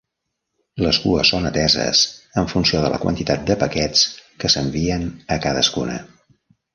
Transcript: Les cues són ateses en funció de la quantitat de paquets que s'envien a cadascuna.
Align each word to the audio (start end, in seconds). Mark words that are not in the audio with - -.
Les 0.83 0.99
cues 1.01 1.31
són 1.33 1.43
ateses 1.49 1.99
en 2.41 2.49
funció 2.53 2.81
de 2.85 2.89
la 2.93 2.99
quantitat 3.03 3.43
de 3.49 3.57
paquets 3.65 4.07
que 4.45 4.51
s'envien 4.55 5.05
a 5.37 5.39
cadascuna. 5.45 5.99